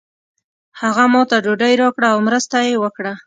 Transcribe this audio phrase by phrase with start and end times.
[0.81, 3.13] هغه ماته ډوډۍ راکړه او مرسته یې وکړه.